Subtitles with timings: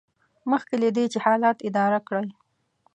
[0.51, 2.27] مخکې له دې چې حالات اداره کړئ.